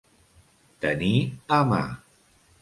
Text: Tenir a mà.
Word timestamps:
Tenir 0.85 1.11
a 1.59 1.61
mà. 1.73 1.83